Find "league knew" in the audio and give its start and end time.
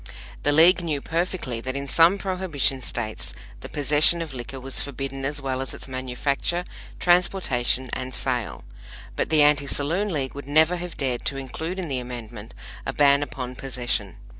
0.51-0.99